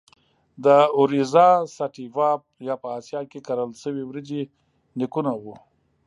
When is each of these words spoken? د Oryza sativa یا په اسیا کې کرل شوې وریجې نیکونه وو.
د 0.65 0.67
Oryza 1.01 1.49
sativa 1.77 2.29
یا 2.67 2.75
په 2.81 2.87
اسیا 2.99 3.21
کې 3.31 3.39
کرل 3.47 3.71
شوې 3.81 4.03
وریجې 4.05 4.41
نیکونه 4.99 5.31
وو. 5.43 5.55